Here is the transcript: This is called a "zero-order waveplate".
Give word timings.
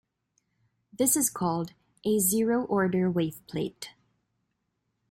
This 0.91 1.15
is 1.15 1.29
called 1.29 1.73
a 2.03 2.17
"zero-order 2.17 3.11
waveplate". 3.11 3.89